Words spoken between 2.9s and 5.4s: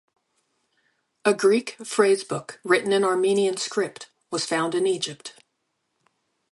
in Armenian script was found in Egypt.